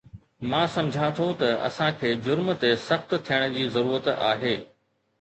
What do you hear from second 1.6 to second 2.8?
اسان کي جرم تي